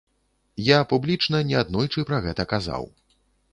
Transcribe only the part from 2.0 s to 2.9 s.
пра гэта казаў.